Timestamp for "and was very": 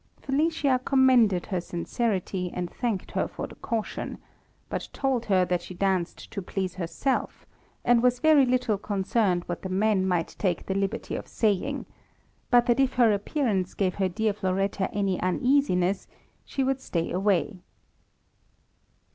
7.85-8.43